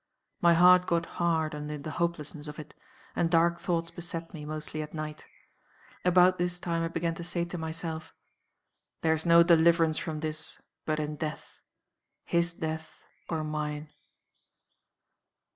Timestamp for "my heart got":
0.41-1.05